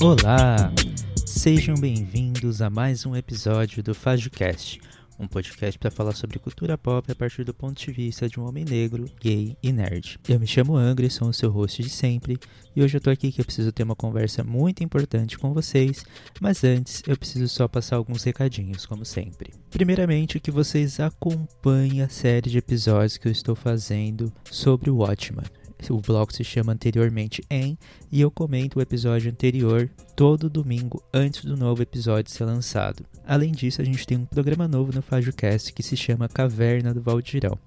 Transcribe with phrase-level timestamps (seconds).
[0.00, 0.72] Olá!
[1.26, 4.80] Sejam bem-vindos a mais um episódio do FajoCast,
[5.18, 8.46] um podcast para falar sobre cultura pop a partir do ponto de vista de um
[8.46, 10.20] homem negro, gay e nerd.
[10.28, 12.38] Eu me chamo Angry, sou o seu host de sempre,
[12.76, 16.04] e hoje eu tô aqui que eu preciso ter uma conversa muito importante com vocês,
[16.40, 19.52] mas antes eu preciso só passar alguns recadinhos, como sempre.
[19.68, 25.57] Primeiramente, que vocês acompanhem a série de episódios que eu estou fazendo sobre o Watchman
[25.90, 27.78] o blog se chama anteriormente em
[28.10, 33.04] e eu comento o episódio anterior todo domingo antes do novo episódio ser lançado.
[33.26, 37.00] Além disso, a gente tem um programa novo no FajoCast que se chama Caverna do
[37.00, 37.58] Valdirão.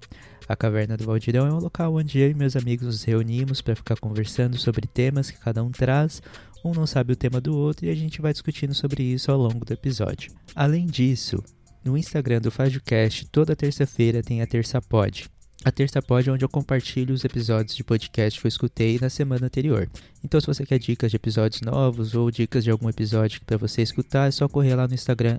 [0.48, 3.76] A Caverna do Valdirão é um local onde eu e meus amigos nos reunimos para
[3.76, 6.20] ficar conversando sobre temas que cada um traz.
[6.64, 9.38] Um não sabe o tema do outro e a gente vai discutindo sobre isso ao
[9.38, 10.32] longo do episódio.
[10.54, 11.42] Além disso,
[11.84, 15.28] no Instagram do FajoCast, toda terça-feira tem a Terça Pod,
[15.64, 19.08] a terça pod é onde eu compartilho os episódios de podcast que eu escutei na
[19.08, 19.88] semana anterior.
[20.24, 23.82] Então, se você quer dicas de episódios novos ou dicas de algum episódio para você
[23.82, 25.38] escutar, é só correr lá no Instagram,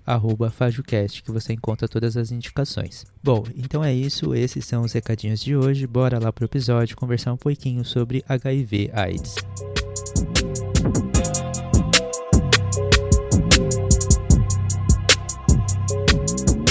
[0.52, 3.06] FajoCast, que você encontra todas as indicações.
[3.22, 5.88] Bom, então é isso, esses são os recadinhos de hoje.
[5.88, 8.92] Bora lá pro episódio conversar um pouquinho sobre HIV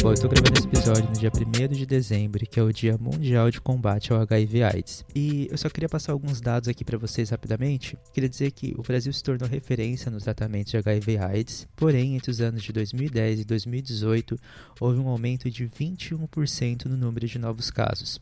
[0.03, 2.99] Bom, eu tô gravando esse episódio no dia 1 de dezembro, que é o Dia
[2.99, 5.05] Mundial de Combate ao HIV/AIDS.
[5.15, 7.97] E eu só queria passar alguns dados aqui para vocês rapidamente.
[8.13, 12.41] Queria dizer que o Brasil se tornou referência nos tratamentos de HIV/AIDS, porém, entre os
[12.41, 14.37] anos de 2010 e 2018,
[14.81, 18.21] houve um aumento de 21% no número de novos casos.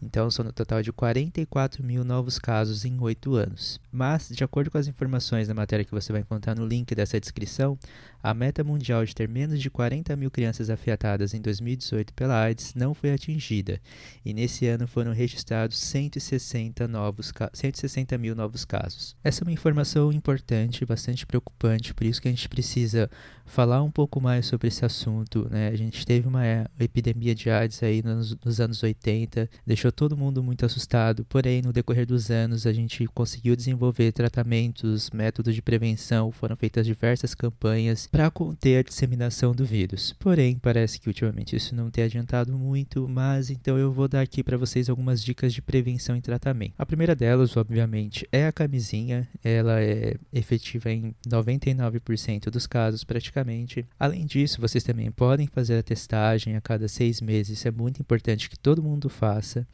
[0.00, 3.80] Então, são no total de 44 mil novos casos em 8 anos.
[3.92, 7.18] Mas, de acordo com as informações da matéria que você vai encontrar no link dessa
[7.20, 7.76] descrição,
[8.22, 12.74] a meta mundial de ter menos de 40 mil crianças afetadas em 2018 pela AIDS
[12.74, 13.80] não foi atingida,
[14.24, 19.16] e nesse ano foram registrados 160, novos 160 mil novos casos.
[19.24, 23.10] Essa é uma informação importante, bastante preocupante, por isso que a gente precisa
[23.44, 25.48] falar um pouco mais sobre esse assunto.
[25.50, 25.68] Né?
[25.68, 26.42] A gente teve uma
[26.78, 31.62] epidemia de AIDS aí nos, nos anos 80, deixou deixou todo mundo muito assustado, porém,
[31.62, 37.34] no decorrer dos anos, a gente conseguiu desenvolver tratamentos, métodos de prevenção, foram feitas diversas
[37.34, 40.14] campanhas para conter a disseminação do vírus.
[40.18, 44.42] Porém, parece que ultimamente isso não tem adiantado muito, mas então eu vou dar aqui
[44.42, 46.74] para vocês algumas dicas de prevenção e tratamento.
[46.78, 53.86] A primeira delas, obviamente, é a camisinha, ela é efetiva em 99% dos casos, praticamente.
[53.98, 58.00] Além disso, vocês também podem fazer a testagem a cada seis meses, isso é muito
[58.00, 59.66] importante que todo mundo faça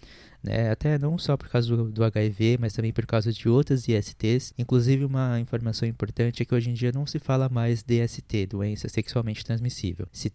[0.45, 0.71] né?
[0.71, 4.53] até não só por causa do, do, HIV, mas também por causa de outras ISTs.
[4.59, 8.89] Inclusive, uma informação importante é que hoje em dia não se fala mais DST, doença
[8.89, 10.07] sexualmente transmissível.
[10.13, 10.29] Se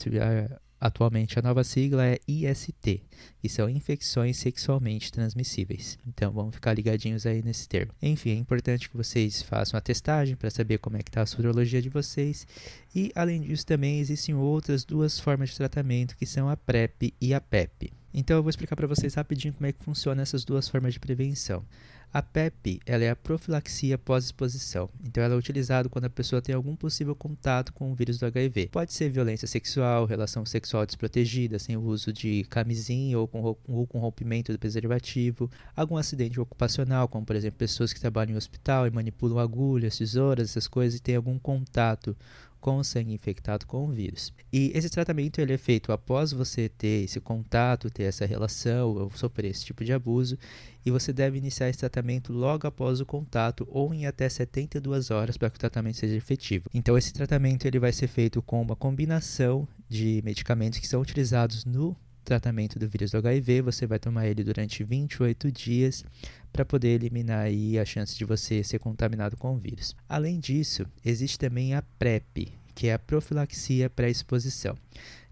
[0.81, 3.03] Atualmente a nova sigla é IST,
[3.41, 5.99] que são infecções sexualmente transmissíveis.
[6.07, 7.91] Então vamos ficar ligadinhos aí nesse termo.
[8.01, 11.25] Enfim, é importante que vocês façam a testagem para saber como é que está a
[11.25, 12.47] sorologia de vocês.
[12.95, 17.33] E além disso também existem outras duas formas de tratamento que são a PrEP e
[17.33, 17.91] a PEP.
[18.13, 20.99] Então eu vou explicar para vocês rapidinho como é que funciona essas duas formas de
[20.99, 21.63] prevenção.
[22.11, 24.89] A PEP ela é a profilaxia pós-exposição.
[25.05, 28.25] Então ela é utilizada quando a pessoa tem algum possível contato com o vírus do
[28.25, 28.69] HIV.
[28.71, 33.85] Pode ser violência sexual, relação sexual desprotegida, sem o uso de camisinha ou com, ou
[33.85, 38.87] com rompimento do preservativo, algum acidente ocupacional, como por exemplo pessoas que trabalham em hospital
[38.87, 42.17] e manipulam agulhas, tesouras, essas coisas e têm algum contato
[42.59, 44.33] com o sangue infectado com o vírus.
[44.51, 49.11] E esse tratamento ele é feito após você ter esse contato, ter essa relação, ou
[49.11, 50.37] sofrer esse tipo de abuso,
[50.85, 55.37] e você deve iniciar esse tratamento logo após o contato ou em até 72 horas
[55.37, 56.69] para que o tratamento seja efetivo.
[56.73, 61.65] Então esse tratamento ele vai ser feito com uma combinação de medicamentos que são utilizados
[61.65, 61.95] no
[62.29, 66.05] tratamento do vírus do HIV, você vai tomar ele durante 28 dias
[66.53, 69.95] para poder eliminar aí a chance de você ser contaminado com o vírus.
[70.07, 74.77] Além disso, existe também a PrEP, que é a profilaxia pré-exposição,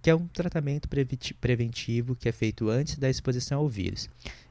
[0.01, 0.87] que é um tratamento
[1.39, 4.09] preventivo que é feito antes da exposição ao vírus.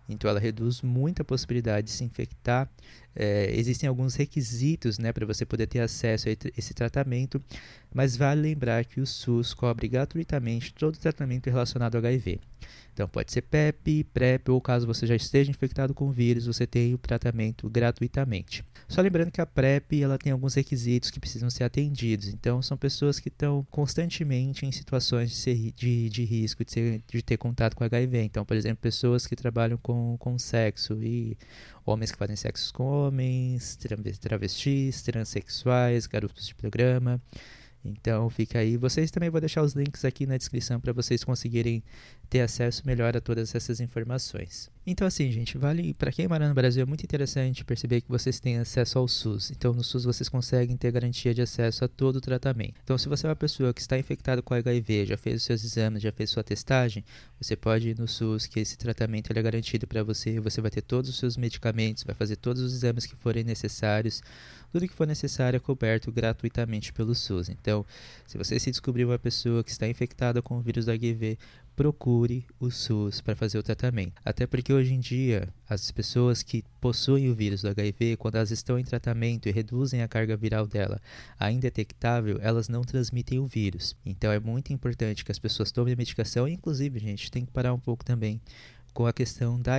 [0.08, 2.70] Então, ela reduz muito a possibilidade de se infectar.
[3.14, 7.42] É, existem alguns requisitos né, para você poder ter acesso a esse tratamento,
[7.92, 12.38] mas vale lembrar que o SUS cobre gratuitamente todo tratamento relacionado ao HIV.
[12.96, 16.66] Então pode ser PEP, PrEP ou caso você já esteja infectado com o vírus, você
[16.66, 18.64] tem o tratamento gratuitamente.
[18.88, 22.28] Só lembrando que a PrEP ela tem alguns requisitos que precisam ser atendidos.
[22.28, 27.02] Então são pessoas que estão constantemente em situações de, ser, de, de risco de, ser,
[27.06, 28.22] de ter contato com HIV.
[28.22, 31.36] Então, por exemplo, pessoas que trabalham com, com sexo e
[31.84, 33.78] homens que fazem sexo com homens,
[34.20, 37.20] travestis, transexuais, garotos de programa.
[37.86, 38.76] Então fica aí.
[38.76, 41.82] Vocês também vou deixar os links aqui na descrição para vocês conseguirem
[42.28, 44.70] ter acesso melhor a todas essas informações.
[44.86, 48.38] Então assim, gente, vale para quem mora no Brasil é muito interessante perceber que vocês
[48.38, 49.50] têm acesso ao SUS.
[49.50, 52.74] Então no SUS vocês conseguem ter garantia de acesso a todo o tratamento.
[52.84, 55.64] Então se você é uma pessoa que está infectada com HIV, já fez os seus
[55.64, 57.04] exames, já fez sua testagem,
[57.40, 60.38] você pode ir no SUS que esse tratamento é garantido para você.
[60.40, 64.22] Você vai ter todos os seus medicamentos, vai fazer todos os exames que forem necessários.
[64.76, 67.48] Tudo que for necessário é coberto gratuitamente pelo SUS.
[67.48, 67.82] Então,
[68.26, 71.38] se você se descobrir uma pessoa que está infectada com o vírus do HIV,
[71.74, 74.20] procure o SUS para fazer o tratamento.
[74.22, 78.50] Até porque hoje em dia, as pessoas que possuem o vírus do HIV, quando elas
[78.50, 81.00] estão em tratamento e reduzem a carga viral dela
[81.40, 83.96] a indetectável, elas não transmitem o vírus.
[84.04, 87.50] Então é muito importante que as pessoas tomem a medicação, e inclusive, gente, tem que
[87.50, 88.42] parar um pouco também
[88.92, 89.78] com a questão da,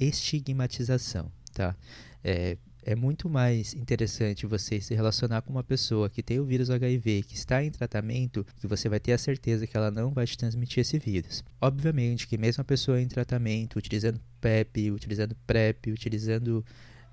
[0.00, 1.76] estigmatização, tá?
[2.24, 2.56] É,
[2.88, 7.22] é muito mais interessante você se relacionar com uma pessoa que tem o vírus HIV,
[7.22, 10.38] que está em tratamento, que você vai ter a certeza que ela não vai te
[10.38, 11.44] transmitir esse vírus.
[11.60, 16.64] Obviamente que mesmo a pessoa em tratamento, utilizando PEP, utilizando PrEP, utilizando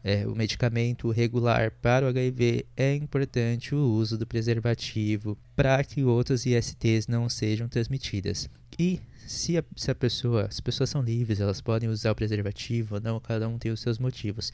[0.01, 6.05] é, o medicamento regular para o HIV, é importante o uso do preservativo para que
[6.05, 8.49] outras ISTs não sejam transmitidas.
[8.79, 12.95] E se a, se a pessoa, as pessoas são livres, elas podem usar o preservativo
[12.95, 14.53] ou não, cada um tem os seus motivos.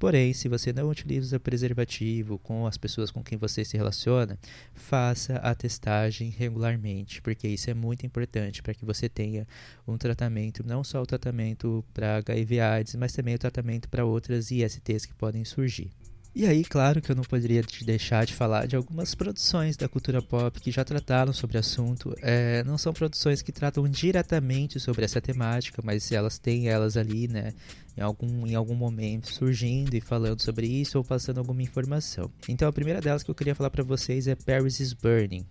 [0.00, 4.38] Porém, se você não utiliza preservativo com as pessoas com quem você se relaciona,
[4.72, 9.46] faça a testagem regularmente, porque isso é muito importante para que você tenha
[9.86, 15.04] um tratamento, não só o tratamento para HIV/AIDS, mas também o tratamento para outras ISTs
[15.04, 15.90] que podem surgir.
[16.32, 19.88] E aí, claro que eu não poderia te deixar de falar de algumas produções da
[19.88, 22.14] cultura pop que já trataram sobre o assunto.
[22.22, 27.26] É, não são produções que tratam diretamente sobre essa temática, mas elas têm elas ali,
[27.26, 27.52] né,
[27.96, 32.30] em algum, em algum momento surgindo e falando sobre isso ou passando alguma informação.
[32.48, 35.44] Então, a primeira delas que eu queria falar para vocês é Paris is Burning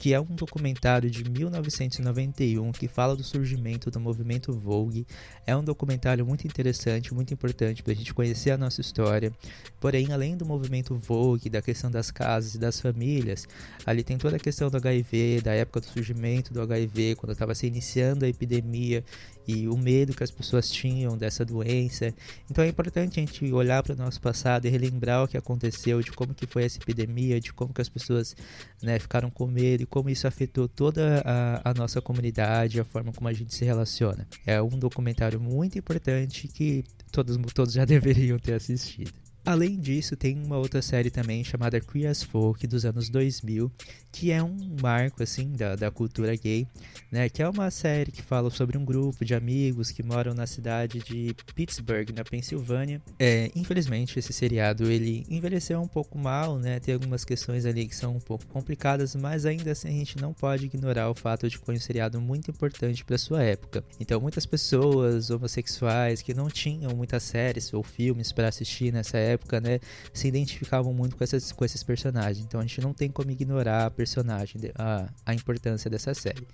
[0.00, 5.06] que é um documentário de 1991 que fala do surgimento do movimento Vogue.
[5.46, 9.30] É um documentário muito interessante, muito importante para a gente conhecer a nossa história.
[9.78, 13.46] Porém, além do movimento Vogue, da questão das casas e das famílias,
[13.84, 17.54] ali tem toda a questão do HIV, da época do surgimento do HIV, quando estava
[17.54, 19.04] se iniciando a epidemia
[19.46, 22.14] e o medo que as pessoas tinham dessa doença.
[22.50, 26.00] Então é importante a gente olhar para o nosso passado e relembrar o que aconteceu,
[26.00, 28.36] de como que foi essa epidemia, de como que as pessoas
[28.82, 33.28] né, ficaram com medo como isso afetou toda a, a nossa comunidade, a forma como
[33.28, 34.26] a gente se relaciona.
[34.46, 39.12] É um documentário muito importante que todos, todos já deveriam ter assistido.
[39.44, 43.72] Além disso, tem uma outra série também chamada Queer as Folk dos anos 2000,
[44.12, 46.66] que é um marco assim da, da cultura gay,
[47.10, 47.28] né?
[47.28, 50.98] Que é uma série que fala sobre um grupo de amigos que moram na cidade
[51.00, 53.00] de Pittsburgh, na Pensilvânia.
[53.18, 56.78] É, infelizmente, esse seriado ele envelheceu um pouco mal, né?
[56.78, 60.34] Tem algumas questões ali que são um pouco complicadas, mas ainda assim a gente não
[60.34, 63.82] pode ignorar o fato de que foi um seriado muito importante para sua época.
[63.98, 69.29] Então, muitas pessoas homossexuais que não tinham muitas séries ou filmes para assistir nessa época
[69.30, 69.80] época, né,
[70.12, 72.44] se identificavam muito com, essas, com esses personagens.
[72.44, 76.46] Então a gente não tem como ignorar a personagem, a, a importância dessa série.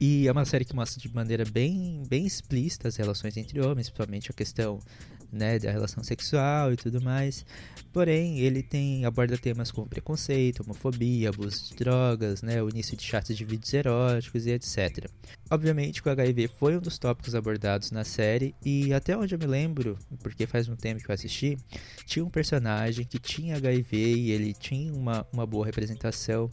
[0.00, 3.88] E é uma série que mostra de maneira bem, bem explícita as relações entre homens,
[3.88, 4.78] principalmente a questão
[5.34, 7.44] né, da relação sexual e tudo mais.
[7.92, 13.04] Porém, ele tem aborda temas como preconceito, homofobia, abuso de drogas, né, o início de
[13.04, 15.08] chats de vídeos eróticos e etc.
[15.50, 19.38] Obviamente que o HIV foi um dos tópicos abordados na série e até onde eu
[19.38, 21.56] me lembro, porque faz um tempo que eu assisti,
[22.06, 26.50] tinha um personagem que tinha HIV e ele tinha uma, uma boa representação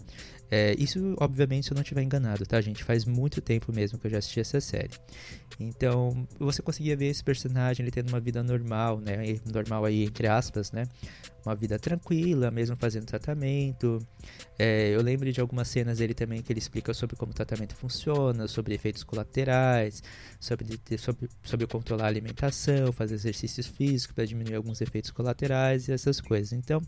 [0.53, 2.83] é, isso, obviamente, se eu não estiver enganado, tá, gente?
[2.83, 4.91] Faz muito tempo mesmo que eu já assisti essa série.
[5.57, 9.39] Então, você conseguia ver esse personagem ele tendo uma vida normal, né?
[9.45, 10.83] Normal aí, entre aspas, né?
[11.45, 14.05] Uma vida tranquila, mesmo fazendo tratamento.
[14.59, 17.73] É, eu lembro de algumas cenas dele também que ele explica sobre como o tratamento
[17.73, 20.03] funciona, sobre efeitos colaterais,
[20.37, 25.93] sobre, sobre, sobre controlar a alimentação, fazer exercícios físicos para diminuir alguns efeitos colaterais e
[25.93, 26.51] essas coisas.
[26.51, 26.81] Então,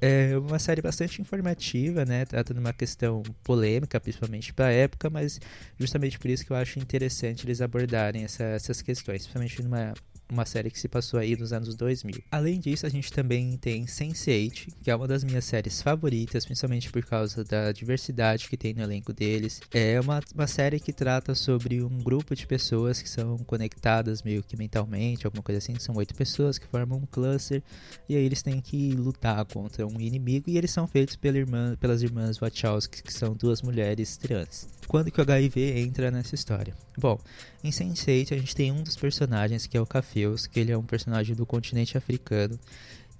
[0.00, 2.24] é uma série bastante informativa, né?
[2.24, 5.40] Trata de uma questão polêmica, principalmente para a época, mas
[5.78, 9.94] justamente por isso que eu acho interessante eles abordarem essa, essas questões, principalmente numa
[10.30, 12.22] uma série que se passou aí nos anos 2000.
[12.30, 16.90] Além disso, a gente também tem Sense8, que é uma das minhas séries favoritas, principalmente
[16.90, 19.60] por causa da diversidade que tem no elenco deles.
[19.72, 24.42] É uma, uma série que trata sobre um grupo de pessoas que são conectadas meio
[24.42, 25.78] que mentalmente, alguma coisa assim.
[25.78, 27.62] São oito pessoas que formam um cluster
[28.08, 31.76] e aí eles têm que lutar contra um inimigo e eles são feitos pela irmã,
[31.80, 34.68] pelas irmãs Wachowski, que são duas mulheres trans.
[34.86, 36.74] Quando que o HIV entra nessa história?
[36.96, 37.18] Bom,
[37.62, 40.78] em Sense8 a gente tem um dos personagens que é o Cafeus, que ele é
[40.78, 42.58] um personagem do continente africano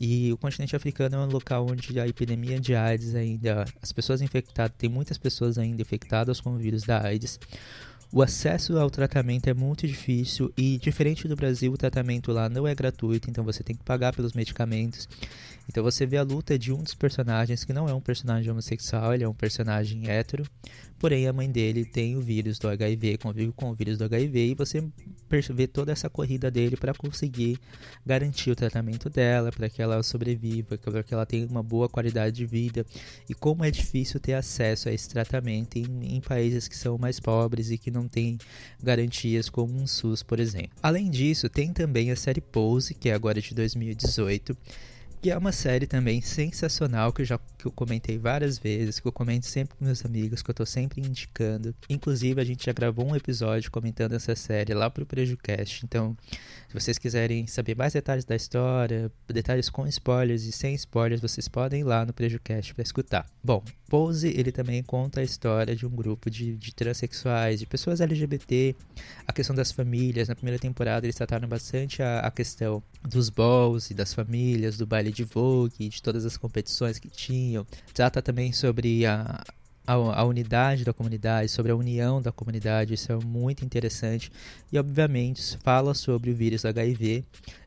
[0.00, 4.22] E o continente africano é um local onde a epidemia de AIDS ainda, as pessoas
[4.22, 7.38] infectadas, tem muitas pessoas ainda infectadas com o vírus da AIDS.
[8.10, 12.66] O acesso ao tratamento é muito difícil e, diferente do Brasil, o tratamento lá não
[12.66, 15.06] é gratuito, então você tem que pagar pelos medicamentos.
[15.68, 19.12] Então você vê a luta de um dos personagens, que não é um personagem homossexual,
[19.12, 20.44] ele é um personagem hétero,
[20.98, 24.46] porém a mãe dele tem o vírus do HIV, convive com o vírus do HIV,
[24.46, 24.82] e você
[25.52, 27.60] vê toda essa corrida dele para conseguir
[28.04, 32.34] garantir o tratamento dela, para que ela sobreviva, para que ela tenha uma boa qualidade
[32.36, 32.86] de vida,
[33.28, 37.20] e como é difícil ter acesso a esse tratamento em, em países que são mais
[37.20, 38.38] pobres e que não têm
[38.82, 40.70] garantias como um SUS, por exemplo.
[40.82, 44.56] Além disso, tem também a série Pose, que é agora de 2018,
[45.20, 49.08] que é uma série também sensacional que eu já que eu comentei várias vezes, que
[49.08, 51.74] eu comento sempre com meus amigos, que eu tô sempre indicando.
[51.90, 55.84] Inclusive, a gente já gravou um episódio comentando essa série lá pro PrejuCast.
[55.84, 56.16] Então,
[56.68, 61.48] se vocês quiserem saber mais detalhes da história, detalhes com spoilers e sem spoilers, vocês
[61.48, 63.26] podem ir lá no PrejuCast para escutar.
[63.42, 68.00] Bom, Pose, ele também conta a história de um grupo de, de transexuais, de pessoas
[68.00, 68.76] LGBT,
[69.26, 70.28] a questão das famílias.
[70.28, 74.86] Na primeira temporada, eles trataram bastante a, a questão dos balls e das famílias, do
[74.86, 77.66] baile de Vogue, de todas as competições que tinham.
[77.92, 79.44] Trata também sobre a,
[79.86, 84.30] a, a, unidade da comunidade, sobre a união da comunidade, isso é muito interessante.
[84.70, 87.24] E, obviamente, fala sobre o vírus HIV.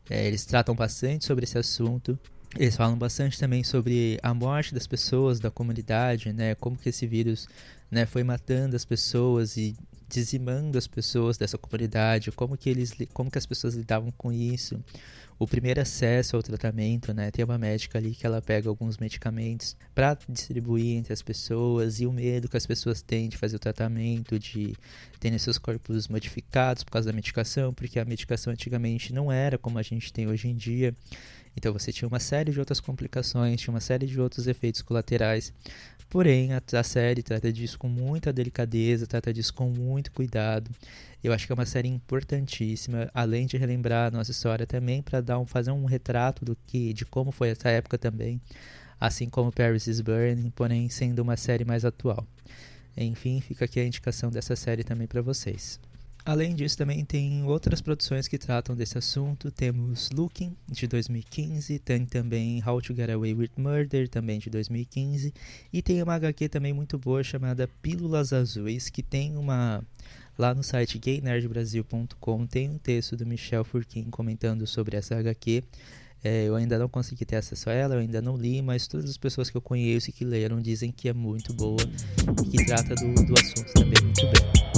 [0.10, 2.18] É, eles tratam bastante sobre esse assunto.
[2.58, 6.54] Eles falam bastante também sobre a morte das pessoas da comunidade, né?
[6.56, 7.48] Como que esse vírus
[7.90, 9.76] né, foi matando as pessoas e
[10.12, 14.84] dizimando as pessoas dessa comunidade, como que eles, como que as pessoas lidavam com isso
[15.40, 17.32] o primeiro acesso ao tratamento, né?
[17.32, 22.06] Tem uma médica ali que ela pega alguns medicamentos para distribuir entre as pessoas e
[22.06, 24.76] o medo que as pessoas têm de fazer o tratamento, de
[25.20, 29.80] terem seus corpos modificados por causa da medicação, porque a medicação antigamente não era como
[29.80, 30.96] a gente tem hoje em dia.
[31.56, 35.54] Então você tinha uma série de outras complicações, tinha uma série de outros efeitos colaterais.
[36.10, 40.70] Porém, a, a série trata disso com muita delicadeza, trata disso com muito cuidado.
[41.24, 45.22] Eu acho que é uma série importantíssima, além de relembrar a nossa história também para
[45.22, 48.42] dar um fazer um retrato do que de como foi essa época também,
[49.00, 52.28] assim como Paris is Burning, porém sendo uma série mais atual.
[52.98, 55.80] Enfim, fica aqui a indicação dessa série também para vocês.
[56.24, 59.52] Além disso, também tem outras produções que tratam desse assunto.
[59.52, 65.34] Temos Looking, de 2015, tem também How to Get Away with Murder, também de 2015,
[65.74, 69.84] e tem uma HQ também muito boa chamada Pílulas Azuis, que tem uma
[70.38, 75.64] Lá no site gaynerdbrasil.com tem um texto do Michel Furquim comentando sobre essa HQ.
[76.24, 79.10] É, eu ainda não consegui ter acesso a ela, eu ainda não li, mas todas
[79.10, 81.82] as pessoas que eu conheço e que leram dizem que é muito boa
[82.44, 84.71] e que trata do, do assunto também muito bem.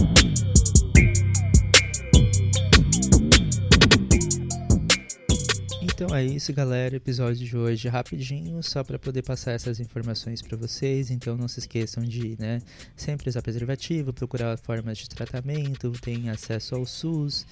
[6.04, 6.98] Então é isso, galera.
[6.98, 11.10] Episódio de hoje rapidinho, só para poder passar essas informações para vocês.
[11.10, 12.62] Então não se esqueçam de, né,
[12.94, 17.46] sempre usar preservativo, procurar formas de tratamento, tem acesso ao SUS.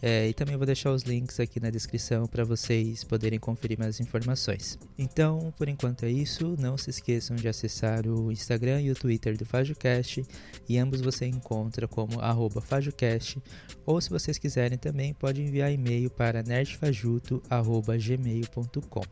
[0.00, 4.00] É, e também vou deixar os links aqui na descrição para vocês poderem conferir mais
[4.00, 4.78] informações.
[4.96, 6.54] Então, por enquanto é isso.
[6.58, 10.24] Não se esqueçam de acessar o Instagram e o Twitter do FajoCast.
[10.68, 12.20] E ambos você encontra como
[12.60, 13.42] FajoCast.
[13.84, 19.02] Ou se vocês quiserem também, pode enviar e-mail para nerdfajuto.gmail.com.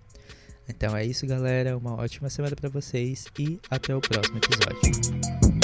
[0.69, 1.77] Então é isso, galera.
[1.77, 5.56] Uma ótima semana para vocês e até o próximo episódio.